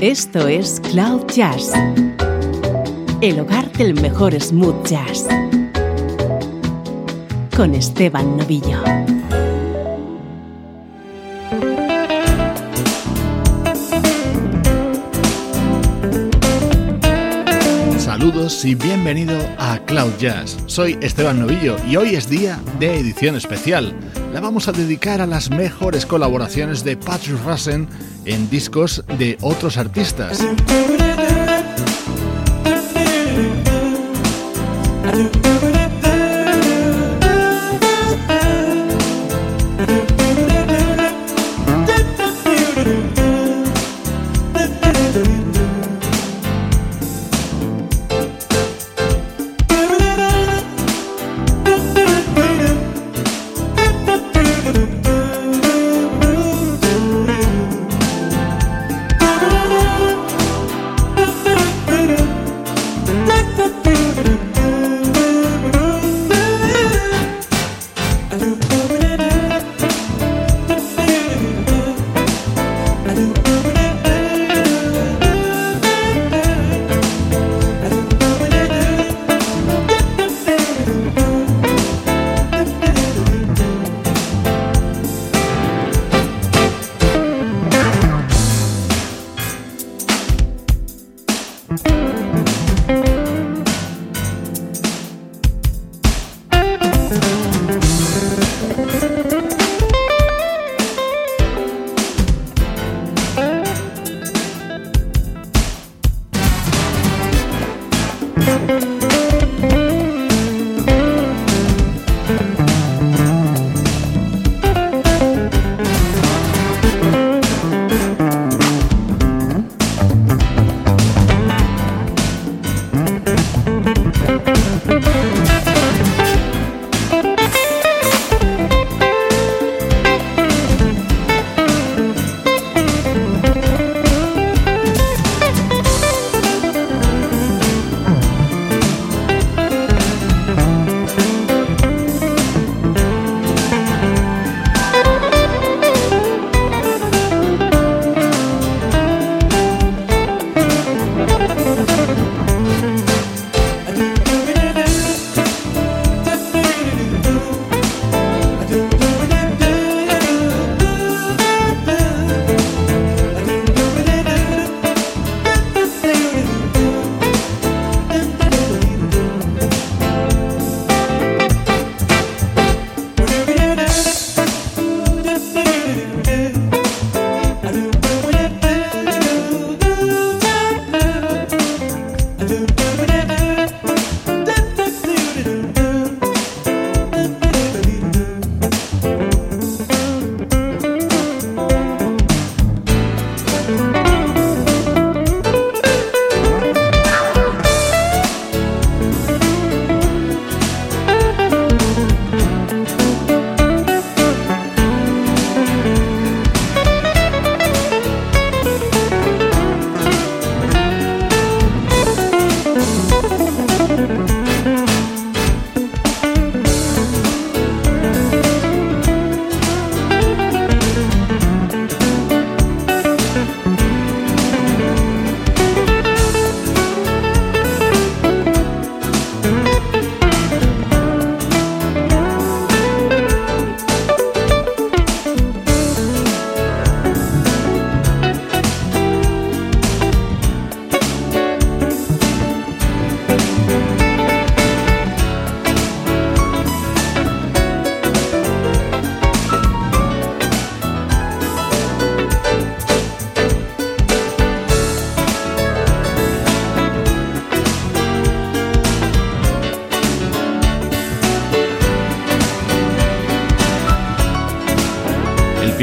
Esto 0.00 0.46
es 0.46 0.80
Cloud 0.92 1.26
Jazz, 1.26 1.72
el 3.20 3.40
hogar 3.40 3.68
del 3.72 4.00
mejor 4.00 4.32
smooth 4.40 4.86
jazz, 4.86 5.26
con 7.56 7.74
Esteban 7.74 8.36
Novillo. 8.36 8.80
Saludos 17.98 18.64
y 18.64 18.76
bienvenido 18.76 19.36
a 19.58 19.80
Cloud 19.84 20.12
Jazz. 20.20 20.58
Soy 20.66 20.96
Esteban 21.00 21.40
Novillo 21.40 21.76
y 21.88 21.96
hoy 21.96 22.14
es 22.14 22.30
día 22.30 22.60
de 22.78 23.00
edición 23.00 23.34
especial. 23.34 23.92
La 24.32 24.40
vamos 24.40 24.68
a 24.68 24.72
dedicar 24.72 25.20
a 25.20 25.26
las 25.26 25.50
mejores 25.50 26.04
colaboraciones 26.04 26.84
de 26.84 26.96
Patrick 26.96 27.42
Russen 27.44 27.88
en 28.24 28.50
discos 28.50 29.04
de 29.18 29.38
otros 29.40 29.78
artistas. 29.78 30.44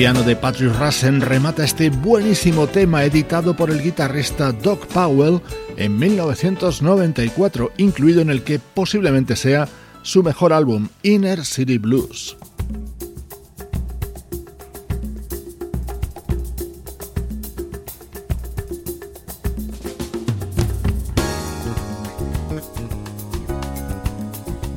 Piano 0.05 0.21
de 0.21 0.35
Patrick 0.35 0.71
Russen 0.79 1.19
remata 1.19 1.63
este 1.63 1.89
buenísimo 1.89 2.67
tema 2.67 3.03
editado 3.05 3.55
por 3.55 3.71
el 3.71 3.81
guitarrista 3.81 4.51
Doc 4.51 4.85
Powell 4.85 5.41
en 5.77 5.97
1994, 5.97 7.71
incluido 7.77 8.21
en 8.21 8.29
el 8.29 8.43
que 8.43 8.59
posiblemente 8.59 9.35
sea 9.35 9.67
su 10.03 10.21
mejor 10.21 10.53
álbum, 10.53 10.89
Inner 11.01 11.43
City 11.43 11.79
Blues. 11.79 12.37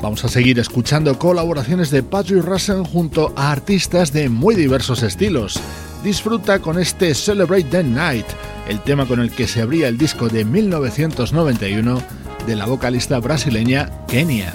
Vamos 0.08 0.24
a 0.24 0.28
seguir 0.28 0.58
escuchando 0.58 1.18
colaboraciones 1.18 1.90
de 1.90 2.02
Patrick 2.02 2.42
Russell 2.42 2.82
junto 2.82 3.30
a 3.36 3.52
artistas 3.52 4.10
de 4.10 4.30
muy 4.30 4.54
diversos 4.54 5.02
estilos. 5.02 5.60
disfruta 6.02 6.60
con 6.60 6.78
este 6.78 7.14
Celebrate 7.14 7.64
the 7.64 7.84
Night, 7.84 8.24
el 8.70 8.80
tema 8.80 9.04
con 9.04 9.20
el 9.20 9.30
que 9.30 9.46
se 9.46 9.60
abría 9.60 9.86
el 9.86 9.98
disco 9.98 10.30
de 10.30 10.46
1991 10.46 12.00
de 12.46 12.56
la 12.56 12.64
vocalista 12.64 13.18
brasileña 13.20 13.90
Kenia. 14.06 14.54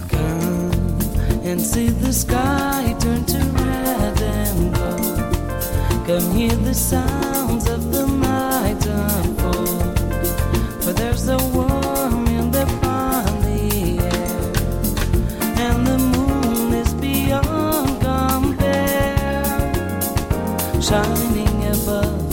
Shining 20.83 21.63
above. 21.67 22.29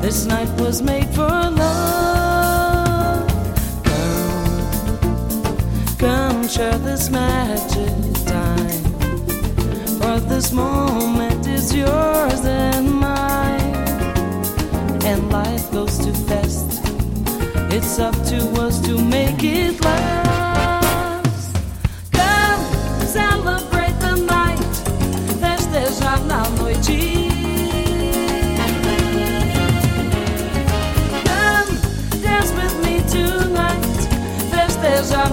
This 0.00 0.24
night 0.24 0.48
was 0.58 0.80
made 0.80 1.14
for 1.14 1.28
love. 1.28 3.28
Come, 3.84 4.78
come, 5.98 6.48
share 6.48 6.78
this 6.78 7.10
magic 7.10 7.92
time. 8.24 8.82
For 10.00 10.20
this 10.20 10.52
moment 10.52 11.46
is 11.46 11.74
yours 11.74 12.46
and 12.46 12.90
mine. 12.94 13.74
And 15.04 15.30
life 15.30 15.70
goes 15.72 15.98
too 15.98 16.14
fast. 16.14 16.80
It's 17.70 17.98
up 17.98 18.14
to 18.30 18.38
us 18.62 18.80
to 18.86 18.96
make 18.96 19.44
it 19.44 19.84
last. 19.84 20.35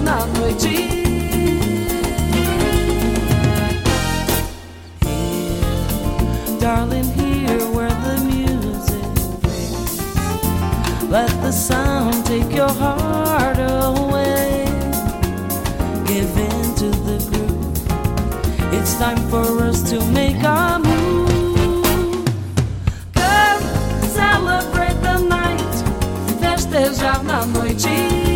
Na 0.04 0.26
noite. 0.26 0.92
Here, 5.02 6.60
darling, 6.60 7.10
here 7.14 7.66
where 7.72 7.96
the 8.06 8.16
music 8.26 9.14
plays. 9.42 10.02
Let 11.10 11.30
the 11.42 11.52
sound 11.52 12.26
take 12.26 12.52
your 12.54 12.70
heart 12.70 13.58
away. 13.60 14.66
Give 16.06 16.38
in 16.38 16.76
to 16.82 16.90
the 17.08 17.18
groove. 17.30 18.74
It's 18.74 18.96
time 18.98 19.22
for 19.30 19.64
us 19.64 19.82
to 19.90 20.04
make 20.12 20.44
a 20.44 20.80
move. 20.80 22.26
Come, 23.14 23.64
celebrate 24.20 25.00
the 25.02 25.18
night. 25.30 25.74
Festejar 26.42 27.24
na 27.24 27.46
noite. 27.46 28.33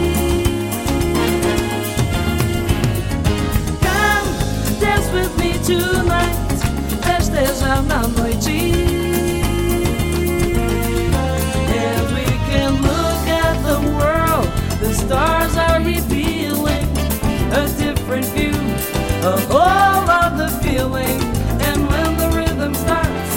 A 19.27 19.37
whole 19.51 20.09
other 20.23 20.49
feeling. 20.63 21.19
And 21.67 21.77
when 21.91 22.09
the 22.17 22.29
rhythm 22.37 22.73
starts 22.73 23.31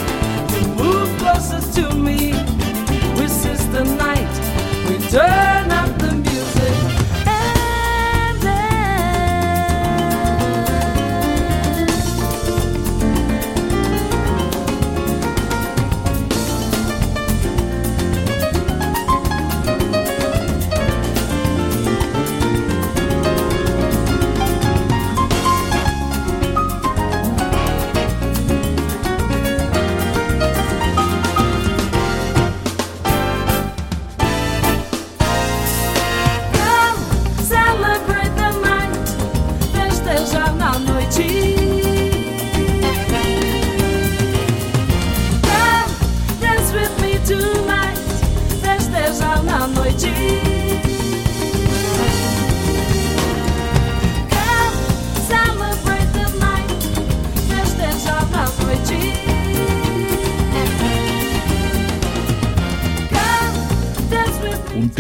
to 0.53 0.61
move 0.81 1.09
closer 1.19 1.61
to 1.77 1.95
me, 1.95 2.33
resist 3.21 3.67
the 3.73 3.85
night, 3.85 4.33
we 4.89 4.99
turn 5.09 5.50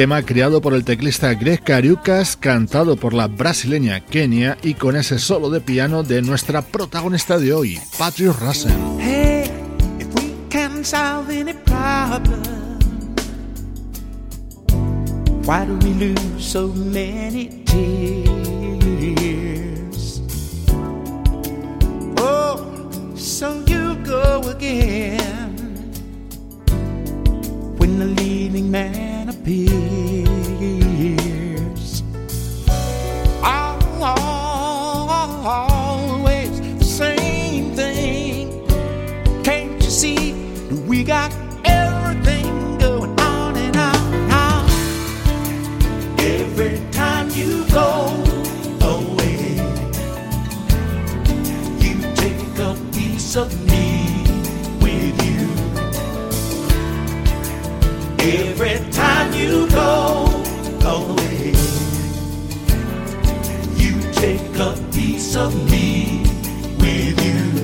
tema 0.00 0.22
creado 0.22 0.62
por 0.62 0.72
el 0.72 0.82
teclista 0.82 1.34
Greg 1.34 1.62
Cariucas, 1.62 2.34
cantado 2.34 2.96
por 2.96 3.12
la 3.12 3.26
brasileña 3.26 4.00
Kenia 4.00 4.56
y 4.62 4.72
con 4.72 4.96
ese 4.96 5.18
solo 5.18 5.50
de 5.50 5.60
piano 5.60 6.02
de 6.02 6.22
nuestra 6.22 6.62
protagonista 6.62 7.38
de 7.38 7.52
hoy, 7.52 7.78
Patrick 7.98 8.32
Russell. 8.40 8.72
Hey, 8.98 9.50
if 9.98 10.06
we 10.14 10.32
can 10.48 10.82
solve 10.82 11.28
any 11.28 11.52
problem, 11.52 12.40
why 15.44 15.66
do 15.66 15.76
we 15.86 15.92
lose 15.92 16.18
so 16.38 16.68
many 16.68 17.62
tears? 17.66 18.22
Oh, 22.16 22.64
so 23.16 23.62
you 23.66 23.96
go 23.96 24.40
again 24.48 25.19
take 64.30 64.60
a 64.60 64.72
piece 64.92 65.34
of 65.34 65.52
me 65.70 66.22
with 66.78 67.24
you. 67.24 67.59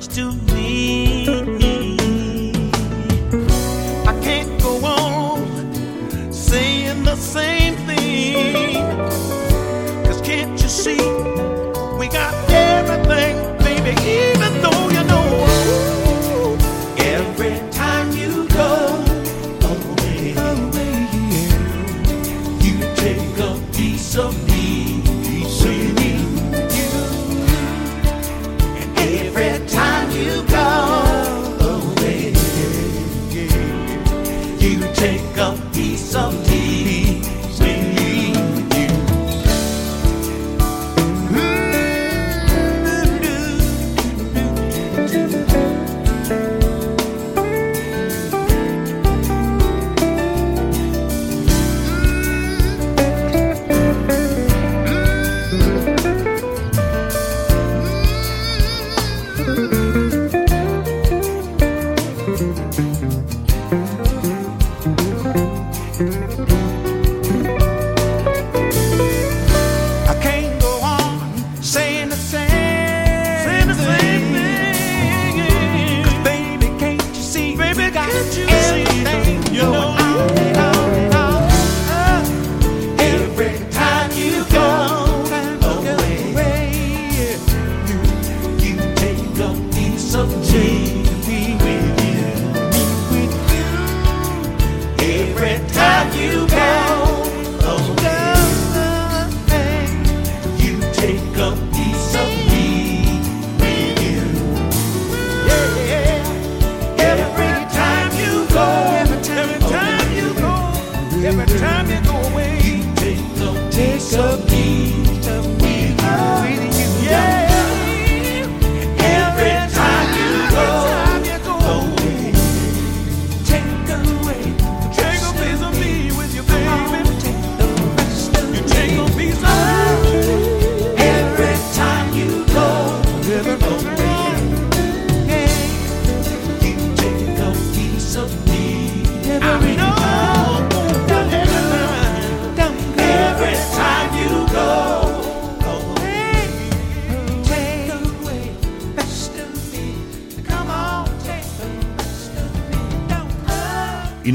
Much 0.00 0.08
to 0.14 0.49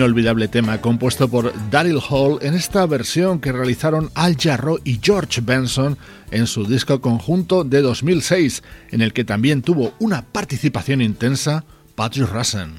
inolvidable 0.05 0.47
tema 0.47 0.79
compuesto 0.81 1.27
por 1.27 1.51
Daryl 1.71 1.99
Hall 2.09 2.37
en 2.43 2.53
esta 2.53 2.85
versión 2.85 3.39
que 3.39 3.51
realizaron 3.51 4.11
Al 4.13 4.37
Jarro 4.37 4.77
y 4.83 4.99
George 5.01 5.41
Benson 5.41 5.97
en 6.29 6.45
su 6.45 6.63
disco 6.67 7.01
conjunto 7.01 7.63
de 7.63 7.81
2006, 7.81 8.61
en 8.91 9.01
el 9.01 9.13
que 9.13 9.23
también 9.23 9.63
tuvo 9.63 9.95
una 9.97 10.21
participación 10.21 11.01
intensa 11.01 11.65
Patrick 11.95 12.31
Russen. 12.31 12.75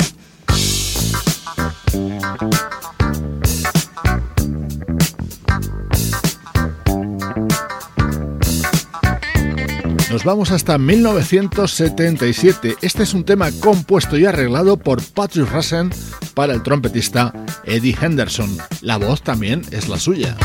Nos 10.12 10.23
vamos 10.23 10.52
hasta 10.52 10.78
1977. 10.78 12.76
Este 12.83 13.02
es 13.02 13.14
un 13.14 13.25
tema 13.25 13.50
compuesto 13.59 14.16
y 14.16 14.26
arreglado 14.26 14.76
por 14.76 15.02
Patrick 15.02 15.50
Russen 15.50 15.90
para 16.37 16.52
el 16.52 16.62
trompetista 16.62 17.33
Eddie 17.64 17.97
Henderson. 17.99 18.59
La 18.83 18.99
voz 18.99 19.23
también 19.23 19.62
es 19.71 19.88
la 19.88 19.99
suya. 19.99 20.37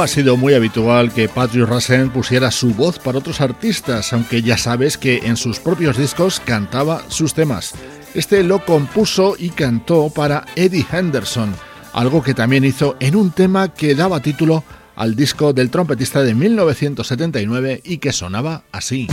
Ha 0.00 0.06
sido 0.06 0.38
muy 0.38 0.54
habitual 0.54 1.12
que 1.12 1.28
Patrick 1.28 1.68
Russell 1.68 2.08
pusiera 2.08 2.50
su 2.50 2.72
voz 2.72 2.98
para 2.98 3.18
otros 3.18 3.42
artistas, 3.42 4.14
aunque 4.14 4.40
ya 4.40 4.56
sabes 4.56 4.96
que 4.96 5.18
en 5.24 5.36
sus 5.36 5.60
propios 5.60 5.98
discos 5.98 6.40
cantaba 6.40 7.02
sus 7.08 7.34
temas. 7.34 7.74
Este 8.14 8.42
lo 8.42 8.64
compuso 8.64 9.34
y 9.38 9.50
cantó 9.50 10.08
para 10.08 10.46
Eddie 10.56 10.86
Henderson, 10.90 11.54
algo 11.92 12.22
que 12.22 12.32
también 12.32 12.64
hizo 12.64 12.96
en 12.98 13.14
un 13.14 13.30
tema 13.30 13.74
que 13.74 13.94
daba 13.94 14.20
título 14.20 14.64
al 14.96 15.16
disco 15.16 15.52
del 15.52 15.68
trompetista 15.68 16.22
de 16.22 16.34
1979 16.34 17.82
y 17.84 17.98
que 17.98 18.12
sonaba 18.12 18.62
así. 18.72 19.06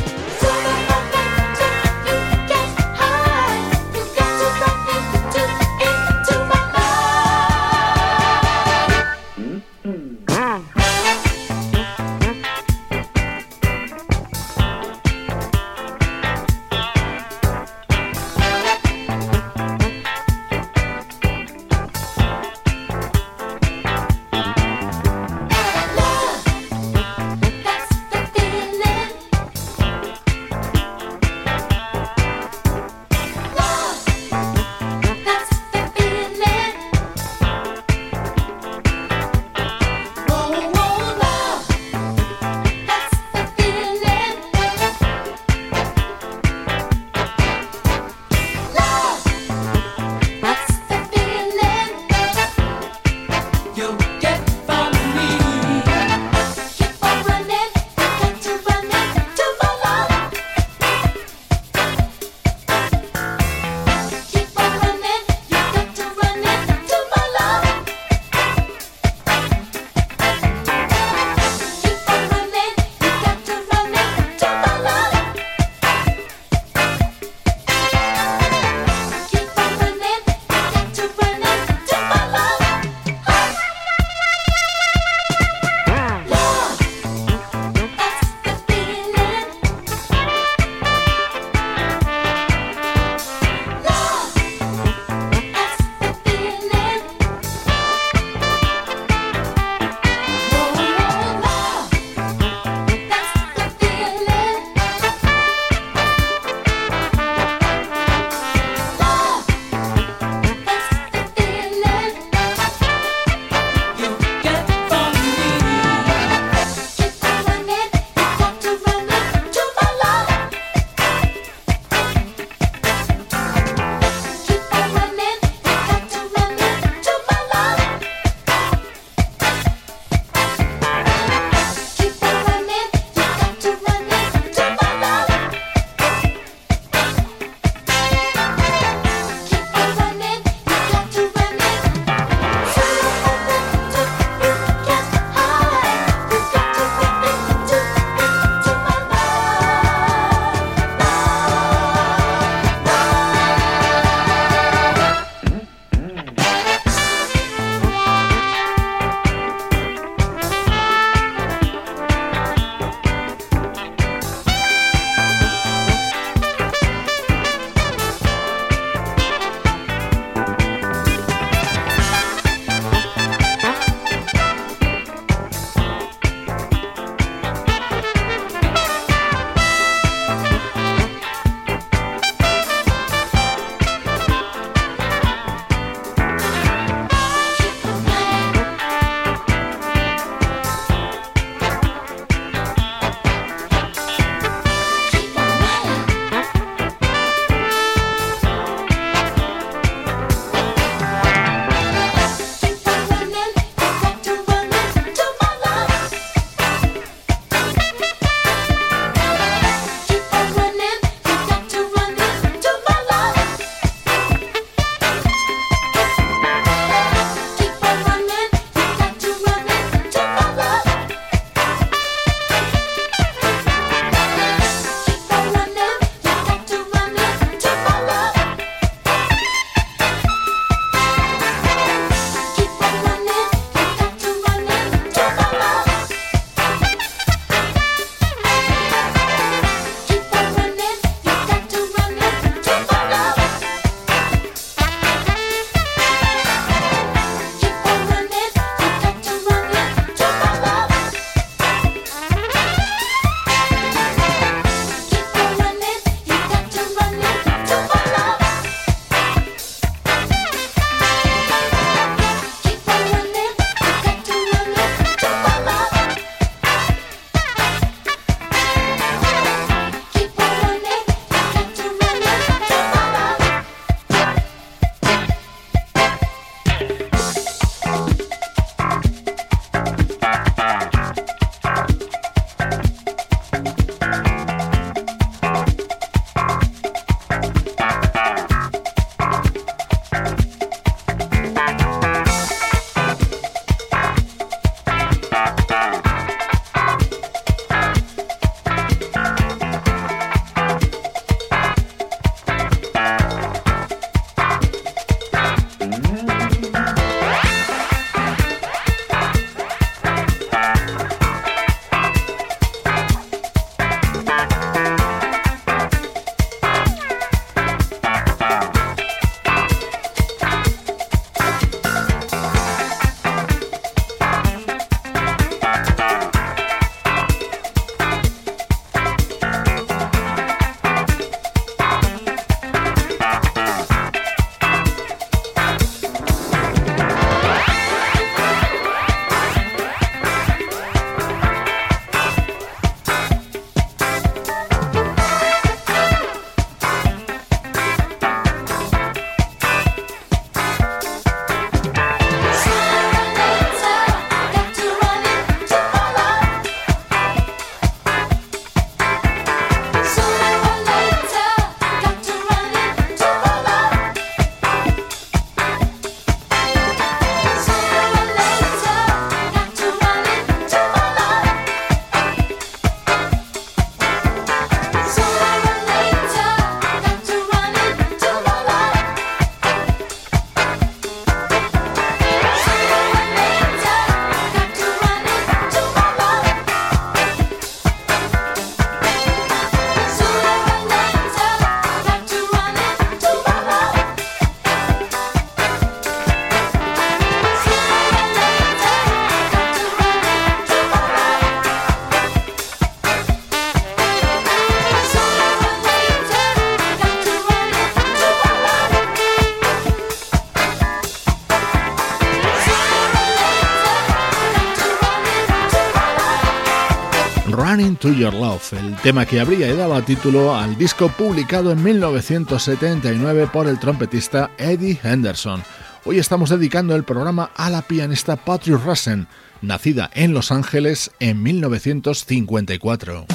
El 418.71 418.95
tema 418.97 419.25
que 419.25 419.39
habría 419.39 419.73
dado 419.75 420.01
título 420.01 420.55
al 420.55 420.77
disco 420.77 421.09
publicado 421.09 421.71
en 421.71 421.81
1979 421.81 423.47
por 423.53 423.67
el 423.67 423.79
trompetista 423.79 424.51
Eddie 424.57 424.99
Henderson. 425.01 425.63
Hoy 426.03 426.19
estamos 426.19 426.49
dedicando 426.49 426.95
el 426.95 427.03
programa 427.03 427.51
a 427.55 427.69
la 427.69 427.81
pianista 427.81 428.35
Patrick 428.35 428.83
Russen, 428.83 429.27
nacida 429.61 430.09
en 430.13 430.33
Los 430.33 430.51
Ángeles 430.51 431.11
en 431.19 431.41
1954. 431.43 433.25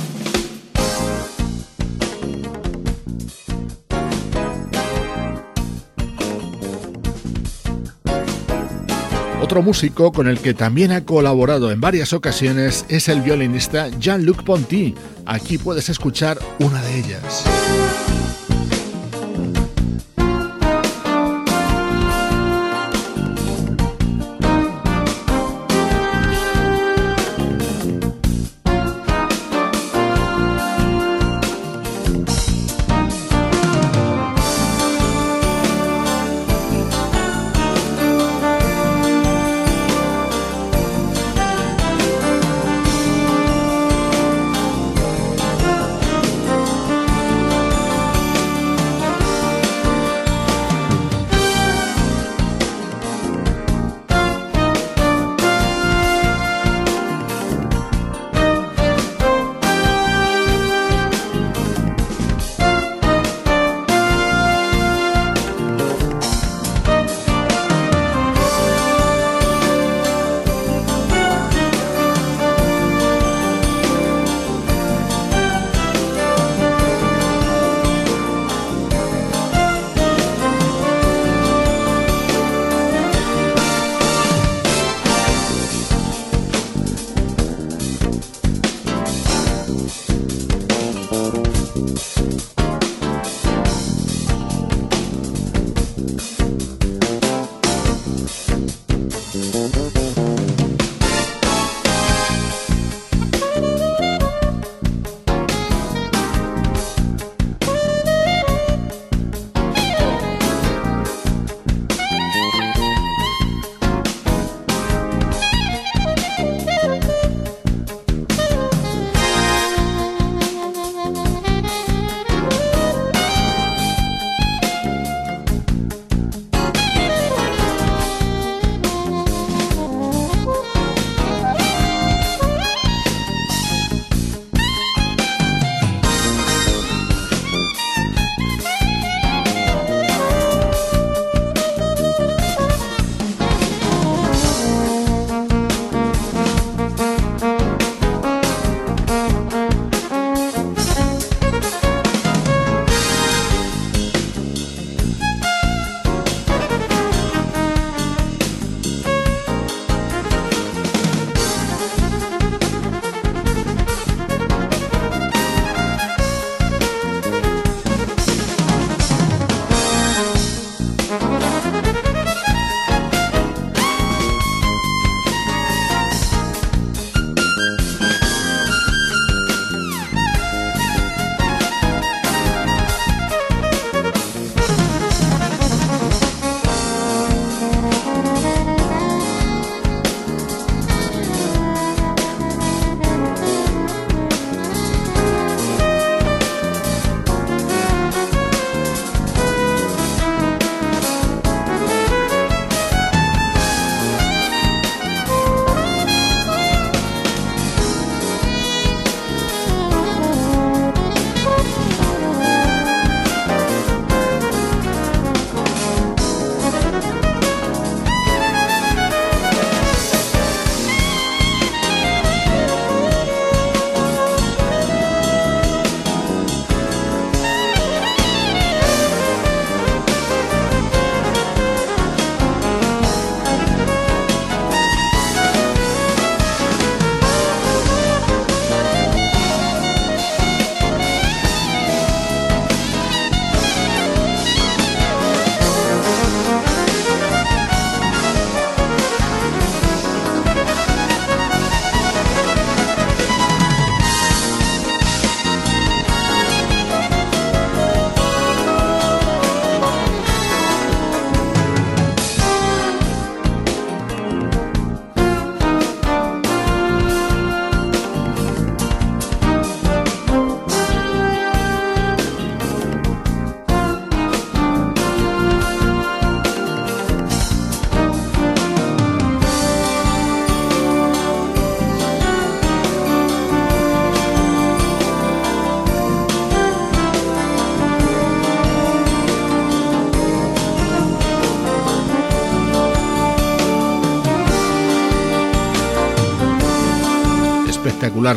Otro 9.42 9.62
músico 9.62 10.12
con 10.12 10.28
el 10.28 10.38
que 10.38 10.54
también 10.54 10.92
ha 10.92 11.04
colaborado 11.04 11.70
en 11.72 11.80
varias 11.80 12.12
ocasiones 12.12 12.86
es 12.88 13.08
el 13.08 13.22
violinista 13.22 13.88
Jean-Luc 13.88 14.44
Ponty. 14.44 14.94
Aquí 15.26 15.58
puedes 15.58 15.88
escuchar 15.88 16.38
una 16.58 16.82
de 16.82 16.98
ellas. 16.98 17.44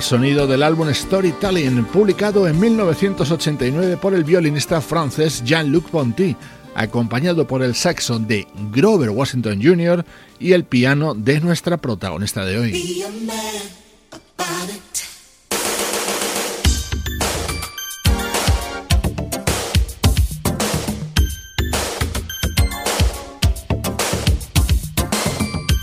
Sonido 0.01 0.47
del 0.47 0.63
álbum 0.63 0.91
Storytelling, 0.91 1.85
publicado 1.85 2.47
en 2.47 2.59
1989 2.59 3.97
por 3.97 4.15
el 4.15 4.23
violinista 4.23 4.81
francés 4.81 5.43
Jean-Luc 5.45 5.89
Ponty, 5.89 6.35
acompañado 6.73 7.45
por 7.45 7.61
el 7.61 7.75
saxo 7.75 8.17
de 8.17 8.47
Grover 8.71 9.11
Washington 9.11 9.61
Jr. 9.61 10.03
y 10.39 10.53
el 10.53 10.63
piano 10.63 11.13
de 11.13 11.39
nuestra 11.39 11.77
protagonista 11.77 12.43
de 12.43 12.57
hoy. 12.57 13.03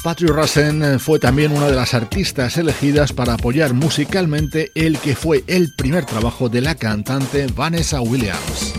Patrick 0.03 0.31
Rassen 0.31 0.99
fue 0.99 1.21
también 1.21 1.53
una 1.53 1.69
de 1.69 1.77
las 1.77 1.95
artistas 1.95 2.57
elegidas 2.57 3.13
para 3.13 3.35
apoyar 3.35 3.73
musicalmente 3.73 4.73
el 4.75 4.99
que 4.99 5.15
fue 5.15 5.45
el 5.47 5.73
primer 5.75 6.07
trabajo 6.07 6.49
de 6.49 6.61
la 6.61 6.75
cantante 6.75 7.47
Vanessa 7.55 8.01
Williams. 8.01 8.72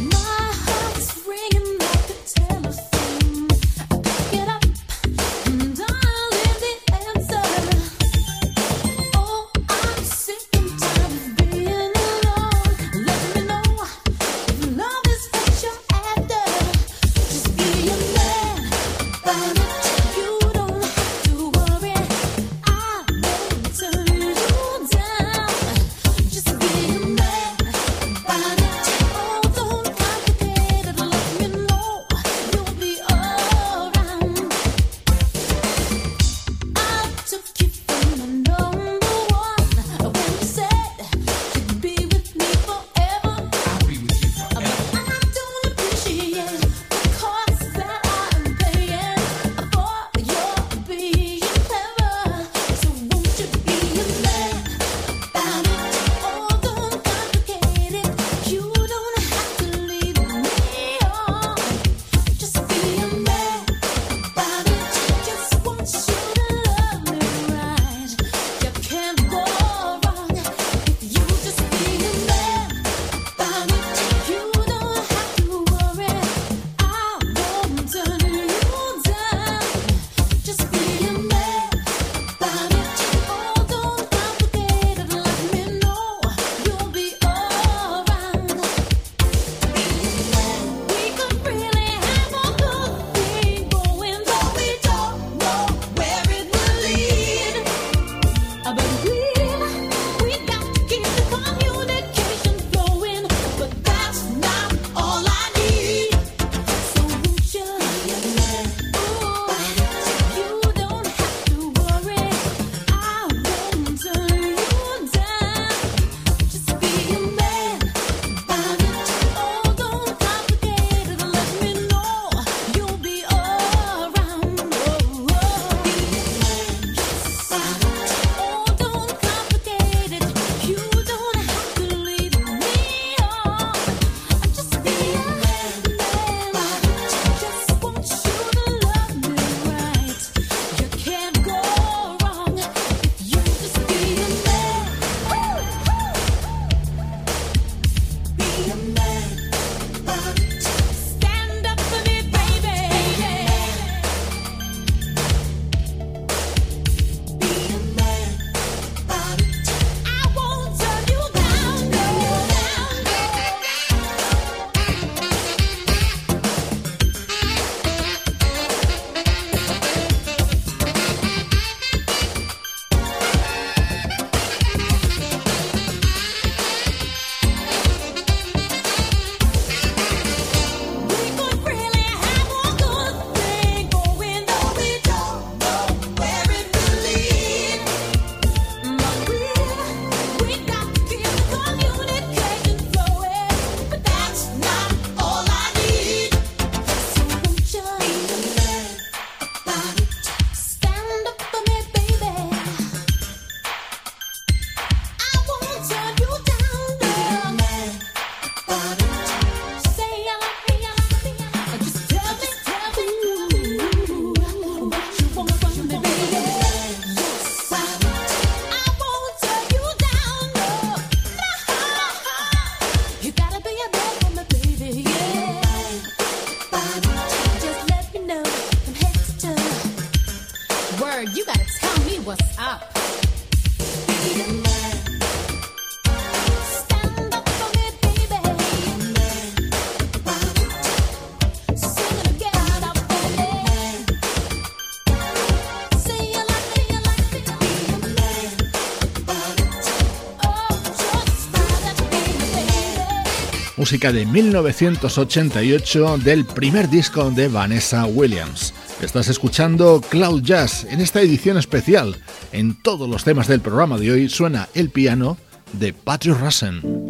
Música 253.84 254.14
de 254.14 254.26
1988 254.26 256.18
del 256.20 256.46
primer 256.46 256.90
disco 256.90 257.30
de 257.32 257.50
Vanessa 257.50 258.06
Williams. 258.06 258.74
Estás 259.02 259.28
escuchando 259.28 260.00
Cloud 260.10 260.42
Jazz 260.42 260.88
en 260.90 261.02
esta 261.02 261.20
edición 261.20 261.58
especial. 261.58 262.16
En 262.54 262.82
todos 262.82 263.10
los 263.10 263.26
temas 263.26 263.50
del 263.50 263.60
programa 263.60 263.98
de 263.98 264.10
hoy 264.10 264.30
suena 264.30 264.70
el 264.74 264.90
piano 264.90 265.36
de 265.74 265.92
Patrick 265.92 266.40
Russen. 266.40 267.03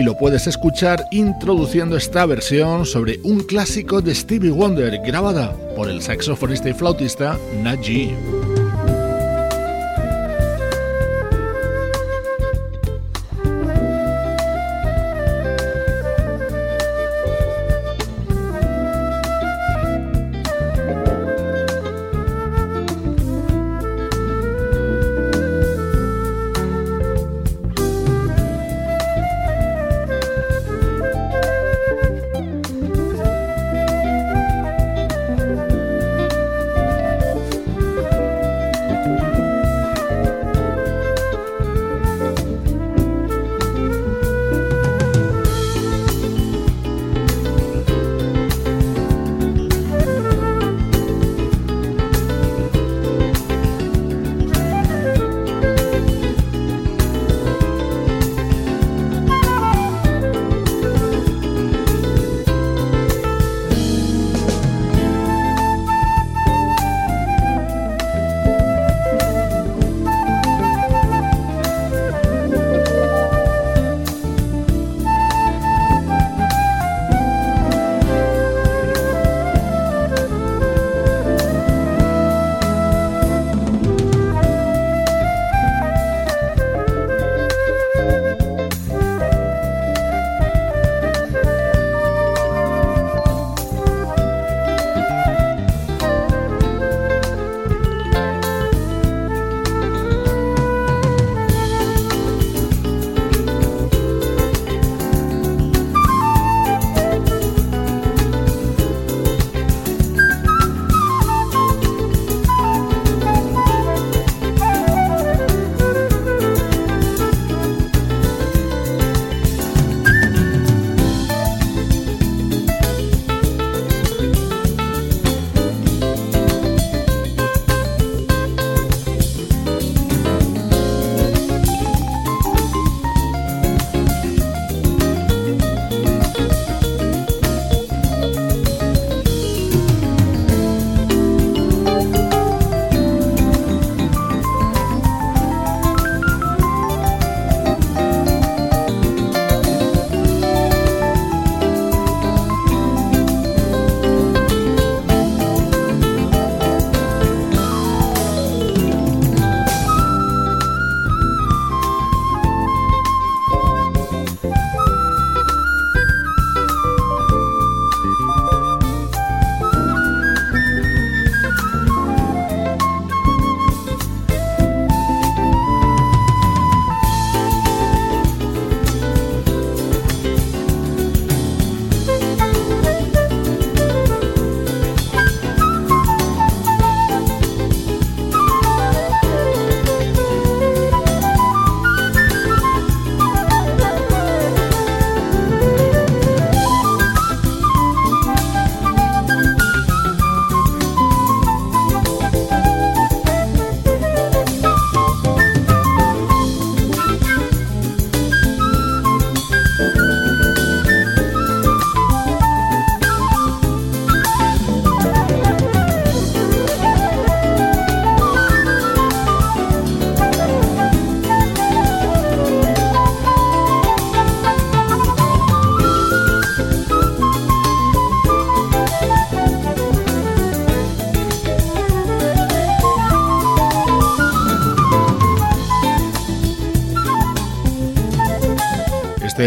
Aquí 0.00 0.06
lo 0.06 0.16
puedes 0.16 0.46
escuchar 0.46 1.04
introduciendo 1.10 1.94
esta 1.94 2.24
versión 2.24 2.86
sobre 2.86 3.20
un 3.22 3.40
clásico 3.40 4.00
de 4.00 4.14
Stevie 4.14 4.50
Wonder 4.50 4.98
grabada 5.04 5.54
por 5.76 5.90
el 5.90 6.00
saxofonista 6.00 6.70
y 6.70 6.72
flautista 6.72 7.38
Najee. 7.62 8.16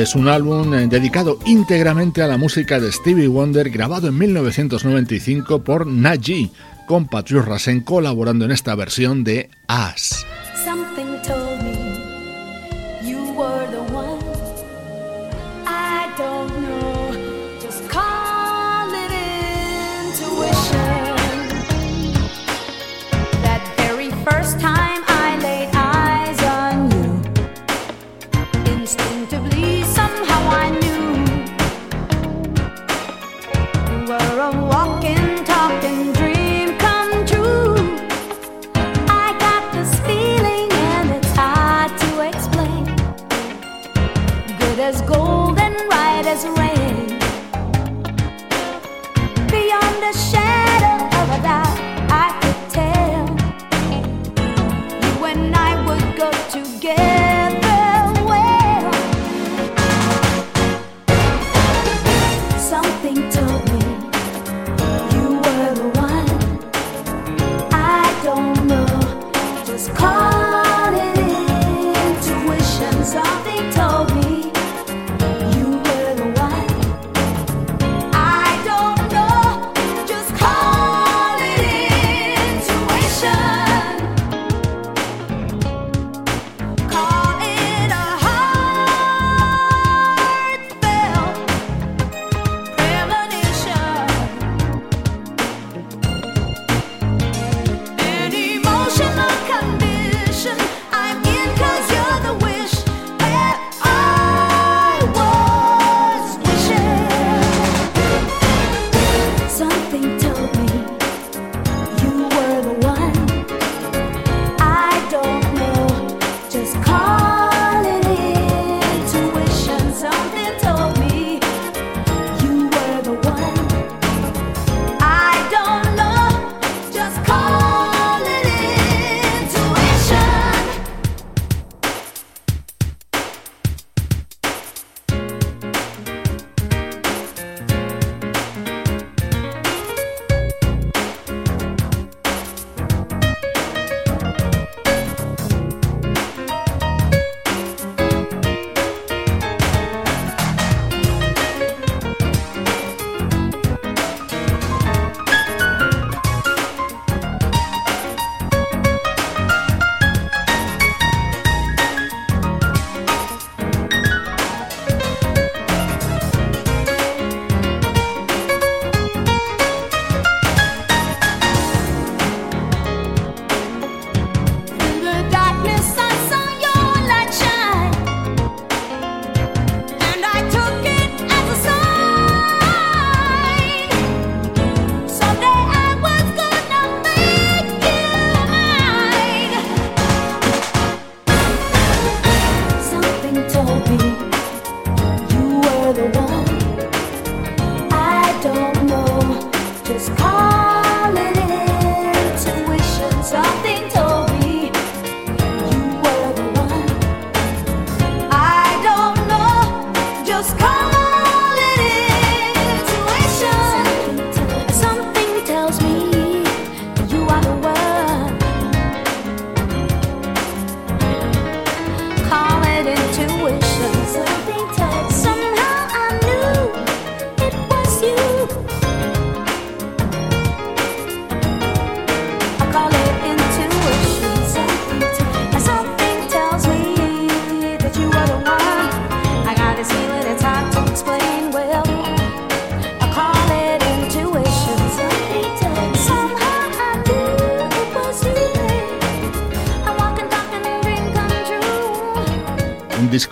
Es 0.04 0.16
un 0.16 0.28
álbum 0.28 0.74
eh, 0.74 0.88
dedicado 0.88 1.40
íntegramente 1.46 2.22
a 2.22 2.28
la 2.28 2.38
música 2.38 2.78
de 2.78 2.92
Stevie 2.92 3.30
Wonder, 3.30 3.70
grabado 3.70 4.10
en 4.10 4.18
1995 4.18 5.64
por 5.64 5.88
Najee, 5.88 6.52
con 6.88 7.08
Patrick 7.08 7.46
Rassen 7.46 7.80
colaborando 7.80 8.44
en 8.44 8.52
esta 8.52 8.76
versión 8.76 9.24
de 9.24 9.50
As. 9.66 10.26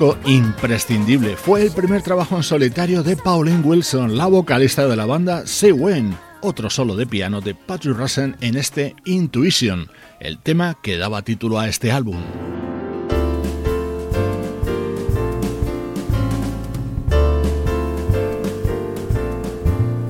Disco 0.01 0.17
imprescindible. 0.25 1.35
Fue 1.35 1.63
el 1.63 1.71
primer 1.71 2.01
trabajo 2.01 2.35
en 2.35 2.43
solitario 2.43 3.03
de 3.03 3.15
Pauline 3.15 3.61
Wilson, 3.61 4.17
la 4.17 4.25
vocalista 4.25 4.87
de 4.87 4.95
la 4.95 5.05
banda 5.05 5.45
Say 5.45 5.71
When, 5.71 6.17
otro 6.41 6.69
solo 6.69 6.95
de 6.95 7.05
piano 7.05 7.41
de 7.41 7.53
Patrick 7.53 7.95
Russell 7.95 8.33
en 8.41 8.57
este 8.57 8.95
Intuition, 9.05 9.89
el 10.19 10.39
tema 10.39 10.77
que 10.81 10.97
daba 10.97 11.21
título 11.21 11.59
a 11.59 11.67
este 11.67 11.91
álbum. 11.91 12.17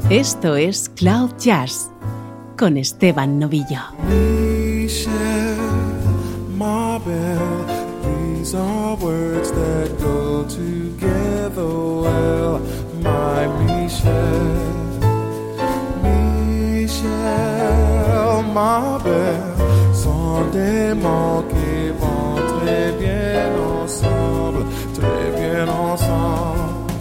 Esto 0.10 0.56
es 0.58 0.90
Cloud 0.96 1.32
Jazz 1.38 1.90
con 2.58 2.78
Esteban 2.78 3.40
Novillo. 3.40 3.82
These 8.52 8.60
are 8.60 8.98
words 8.98 9.50
that 9.54 9.98
go 9.98 10.44
together 10.44 11.64
well, 12.04 12.60
my 13.00 13.48
Michel. 13.64 14.58
Michel, 16.04 17.08
ma 18.54 19.00
belle, 19.02 19.56
sont 19.94 20.52
des 20.52 20.94
mots 20.96 21.46
qui 21.48 21.92
vont 21.98 22.36
très 22.60 22.92
bien 23.00 23.56
ensemble, 23.56 24.66
très 24.96 25.32
bien 25.40 25.70
ensemble. 25.70 26.92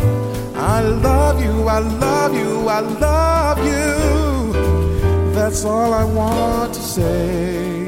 I 0.55 0.82
love 1.03 1.42
you, 1.42 1.68
I 1.68 1.80
love 1.80 2.32
you, 2.32 2.68
I 2.68 2.80
love 3.01 3.59
you. 3.66 5.32
That's 5.34 5.64
all 5.64 5.92
I 5.94 6.05
want 6.05 6.74
to 6.74 6.80
say 6.80 7.80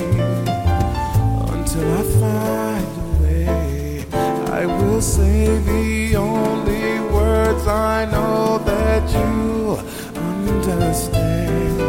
say 5.03 5.59
the 5.67 6.15
only 6.15 7.01
words 7.13 7.67
I 7.67 8.05
know 8.05 8.59
that 8.65 9.03
you 9.11 9.77
understand. 10.17 11.81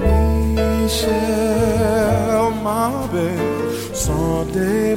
Michel, 0.00 1.20
ma 2.64 3.06
belle, 3.12 3.92
sont 3.92 4.44
des 4.54 4.96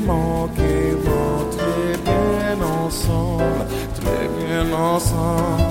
qui 0.56 0.86
vont 1.06 1.40
très 1.58 1.98
bien 2.06 2.56
ensemble, 2.64 3.66
très 4.00 4.28
bien 4.40 4.66
ensemble. 4.74 5.64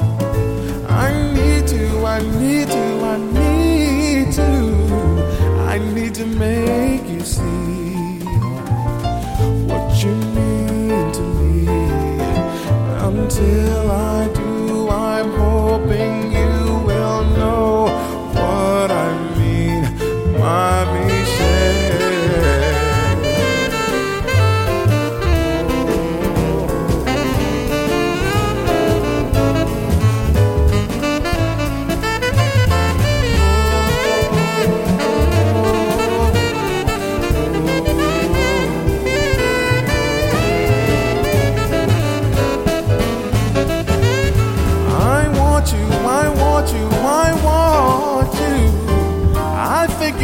I 0.90 1.10
need 1.32 1.66
to, 1.68 2.06
I 2.06 2.20
need 2.38 2.68
to, 2.68 2.84
I 3.02 3.16
need 3.32 4.32
to, 4.34 4.50
I 5.72 5.78
need 5.94 6.14
to 6.16 6.26
make 6.26 7.08
you 7.08 7.24
till 13.34 13.90
I 13.90 14.13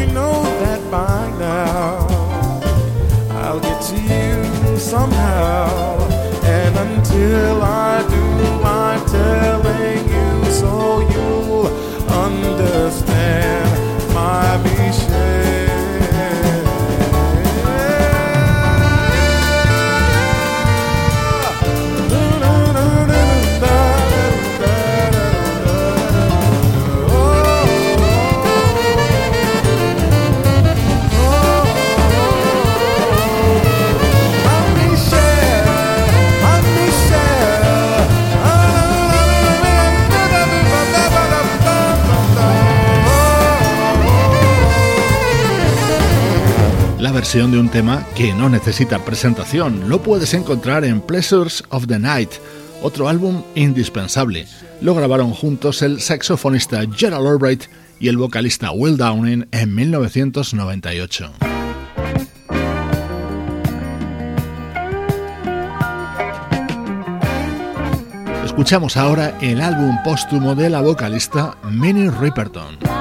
you 0.01 0.07
know 0.13 0.43
that 0.63 0.81
by 0.91 1.31
now. 1.39 2.07
I'll 3.43 3.61
get 3.61 3.83
to 3.91 3.97
you 3.97 4.79
somehow, 4.79 5.99
and 6.45 6.75
until 6.77 7.63
I 7.63 8.10
de 47.21 47.59
un 47.59 47.69
tema 47.69 48.07
que 48.17 48.33
no 48.33 48.49
necesita 48.49 49.05
presentación. 49.05 49.91
Lo 49.91 50.03
puedes 50.03 50.33
encontrar 50.33 50.87
en 50.87 51.03
Pleasures 51.03 51.63
of 51.69 51.87
the 51.87 51.99
Night, 51.99 52.31
otro 52.83 53.11
álbum 53.11 53.43
indispensable. 53.55 54.47
Lo 54.81 54.95
grabaron 54.95 55.33
juntos 55.33 55.83
el 55.83 56.01
saxofonista 56.01 56.81
Gerald 56.97 57.27
Albright 57.27 57.65
y 57.99 58.09
el 58.09 58.17
vocalista 58.17 58.71
Will 58.71 58.97
Downing 58.97 59.47
en 59.51 59.75
1998. 59.75 61.31
Escuchamos 68.47 68.97
ahora 68.97 69.37
el 69.43 69.61
álbum 69.61 69.95
póstumo 70.03 70.55
de 70.55 70.71
la 70.71 70.81
vocalista 70.81 71.55
Minnie 71.71 72.11
Riperton. 72.11 73.00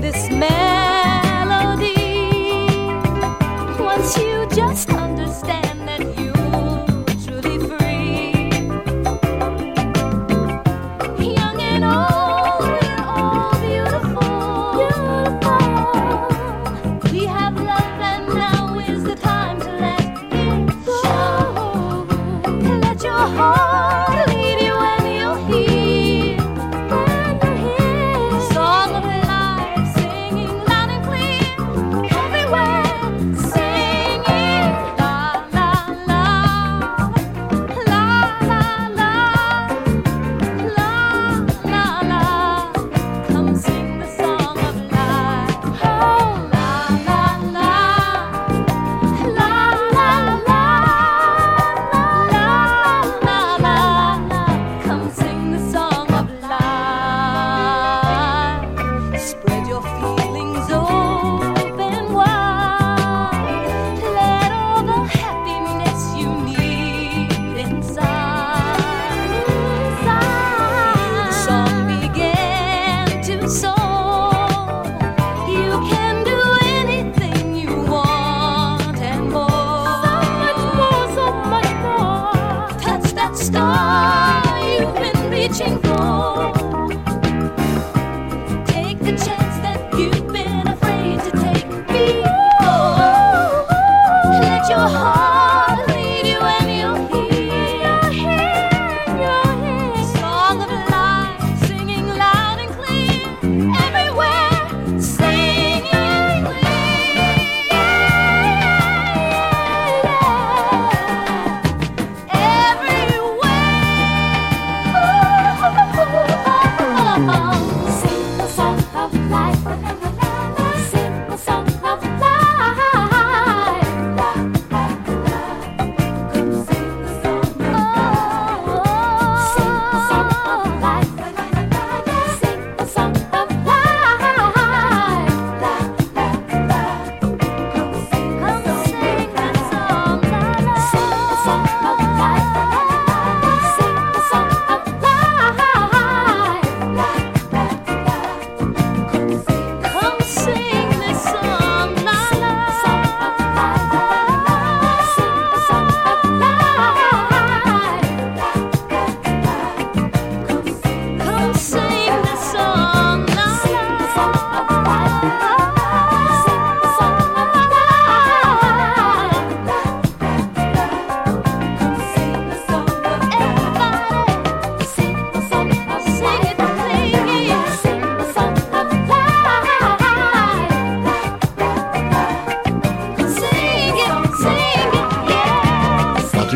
this 0.00 0.30
man. 0.30 0.55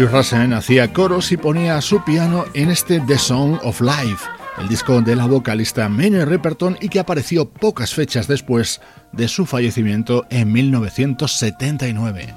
Rasen 0.06 0.52
hacía 0.52 0.92
coros 0.92 1.30
y 1.32 1.36
ponía 1.36 1.80
su 1.80 2.02
piano 2.04 2.44
en 2.54 2.70
este 2.70 3.00
The 3.00 3.18
Song 3.18 3.58
of 3.62 3.80
Life, 3.80 4.24
el 4.58 4.68
disco 4.68 5.00
de 5.02 5.14
la 5.14 5.26
vocalista 5.26 5.88
Minnie 5.88 6.24
Riperton 6.24 6.78
y 6.80 6.88
que 6.88 7.00
apareció 7.00 7.48
pocas 7.50 7.92
fechas 7.92 8.26
después 8.26 8.80
de 9.12 9.28
su 9.28 9.46
fallecimiento 9.46 10.26
en 10.30 10.52
1979. 10.52 12.34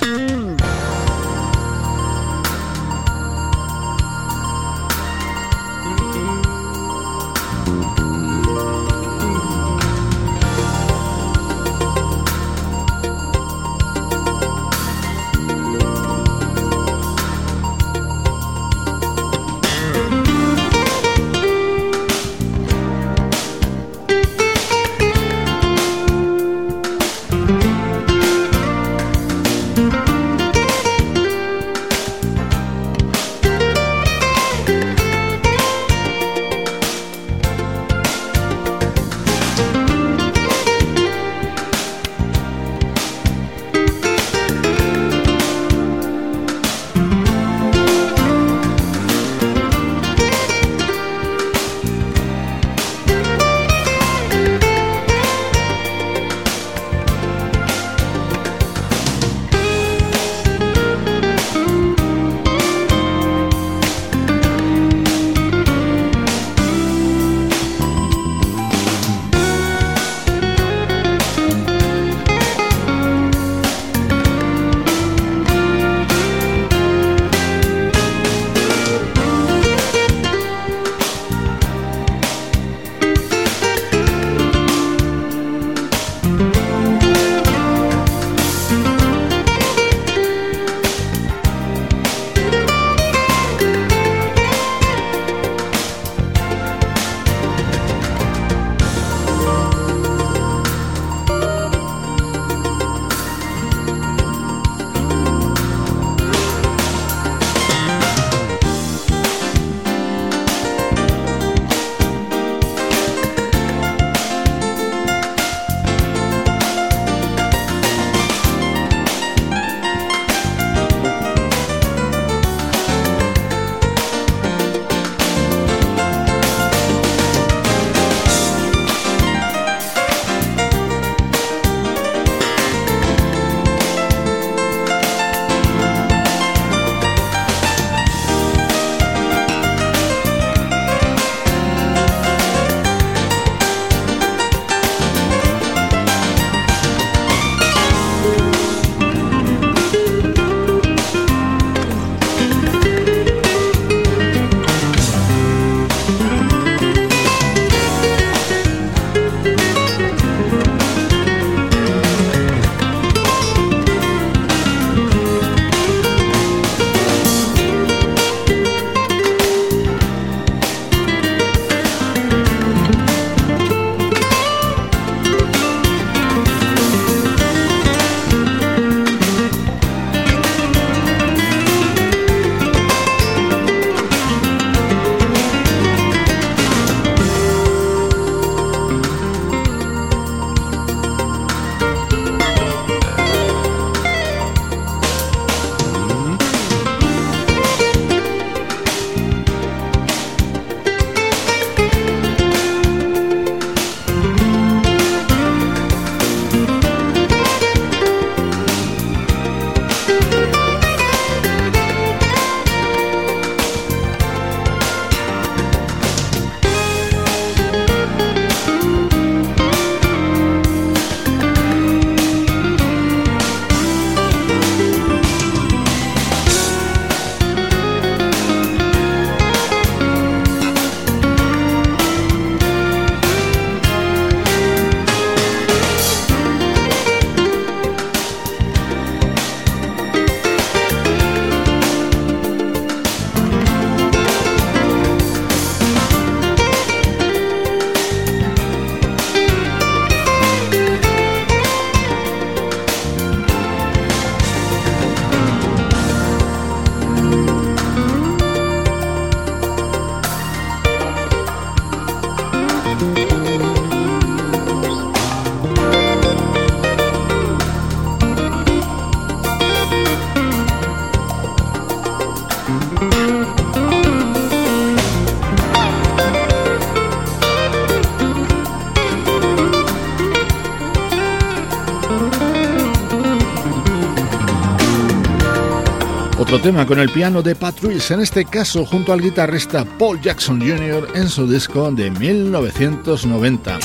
Tema 286.63 286.85
con 286.85 286.97
el 286.97 287.09
piano 287.09 287.41
de 287.41 287.55
Patrice, 287.55 288.13
en 288.13 288.21
este 288.21 288.45
caso 288.45 288.85
junto 288.85 289.11
al 289.11 289.21
guitarrista 289.21 289.83
Paul 289.83 290.21
Jackson 290.21 290.61
Jr. 290.61 291.09
en 291.13 291.27
su 291.27 291.45
disco 291.45 291.91
de 291.91 292.09
1990. 292.09 293.79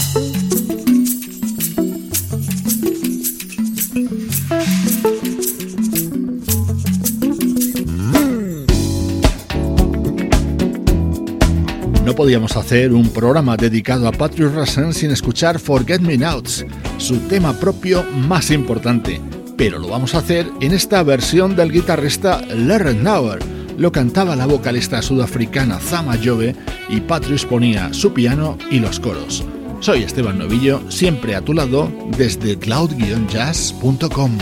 No 12.04 12.14
podíamos 12.14 12.56
hacer 12.56 12.92
un 12.92 13.10
programa 13.10 13.56
dedicado 13.56 14.06
a 14.06 14.12
Patrick 14.12 14.54
Russell 14.54 14.92
sin 14.92 15.10
escuchar 15.10 15.58
Forget 15.58 16.00
Me 16.00 16.16
Nots, 16.16 16.64
su 16.98 17.18
tema 17.26 17.54
propio 17.54 18.04
más 18.28 18.52
importante 18.52 19.20
pero 19.58 19.78
lo 19.78 19.88
vamos 19.88 20.14
a 20.14 20.18
hacer 20.18 20.50
en 20.60 20.72
esta 20.72 21.02
versión 21.02 21.56
del 21.56 21.72
guitarrista 21.72 22.40
Larry 22.46 22.94
Nauer. 22.94 23.40
Lo 23.76 23.92
cantaba 23.92 24.36
la 24.36 24.46
vocalista 24.46 25.02
sudafricana 25.02 25.78
Zama 25.80 26.16
Jove 26.24 26.54
y 26.88 27.00
Patrice 27.00 27.46
ponía 27.46 27.92
su 27.92 28.14
piano 28.14 28.56
y 28.70 28.78
los 28.78 28.98
coros. 29.00 29.44
Soy 29.80 30.04
Esteban 30.04 30.38
Novillo, 30.38 30.80
siempre 30.88 31.34
a 31.34 31.42
tu 31.42 31.52
lado 31.52 31.92
desde 32.16 32.56
cloud-jazz.com. 32.58 34.38